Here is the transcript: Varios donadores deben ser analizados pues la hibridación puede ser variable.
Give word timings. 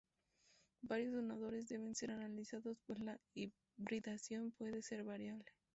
Varios 0.81 1.13
donadores 1.13 1.67
deben 1.69 1.93
ser 1.93 2.09
analizados 2.09 2.75
pues 2.87 2.99
la 3.01 3.19
hibridación 3.35 4.49
puede 4.51 4.81
ser 4.81 5.03
variable. 5.03 5.45